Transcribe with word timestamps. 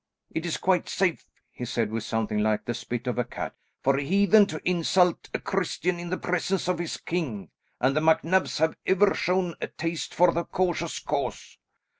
"It 0.31 0.47
is 0.47 0.57
quite 0.57 0.89
safe," 0.89 1.29
he 1.51 1.63
said 1.63 1.91
with 1.91 2.03
something 2.03 2.39
like 2.39 2.65
the 2.65 2.73
spit 2.73 3.05
of 3.05 3.19
a 3.19 3.23
cat, 3.23 3.53
"for 3.83 3.97
a 3.97 4.01
heathen 4.01 4.47
to 4.47 4.59
insult 4.67 5.29
a 5.31 5.37
Christian 5.37 5.99
in 5.99 6.09
the 6.09 6.17
presence 6.17 6.67
of 6.67 6.79
his 6.79 6.97
king, 6.97 7.51
and 7.79 7.95
the 7.95 8.01
MacNabs 8.01 8.57
have 8.57 8.75
ever 8.87 9.13
shown 9.13 9.53
a 9.61 9.67
taste 9.67 10.15
for 10.15 10.31
the 10.33 10.43
cautious 10.45 10.97
cause." 10.97 11.59